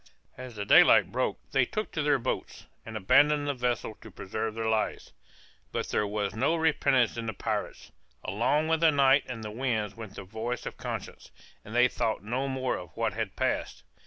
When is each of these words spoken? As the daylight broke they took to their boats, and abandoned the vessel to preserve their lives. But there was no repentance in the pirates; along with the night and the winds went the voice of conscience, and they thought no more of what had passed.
As 0.35 0.55
the 0.55 0.65
daylight 0.65 1.11
broke 1.11 1.37
they 1.51 1.63
took 1.63 1.91
to 1.91 2.01
their 2.01 2.17
boats, 2.17 2.65
and 2.87 2.97
abandoned 2.97 3.47
the 3.47 3.53
vessel 3.53 3.93
to 4.01 4.09
preserve 4.09 4.55
their 4.55 4.67
lives. 4.67 5.13
But 5.71 5.89
there 5.89 6.07
was 6.07 6.33
no 6.33 6.55
repentance 6.55 7.17
in 7.17 7.27
the 7.27 7.33
pirates; 7.35 7.91
along 8.23 8.67
with 8.67 8.79
the 8.79 8.89
night 8.89 9.25
and 9.27 9.43
the 9.43 9.51
winds 9.51 9.93
went 9.95 10.15
the 10.15 10.23
voice 10.23 10.65
of 10.65 10.75
conscience, 10.75 11.29
and 11.63 11.75
they 11.75 11.87
thought 11.87 12.23
no 12.23 12.47
more 12.47 12.77
of 12.77 12.97
what 12.97 13.13
had 13.13 13.35
passed. 13.35 13.83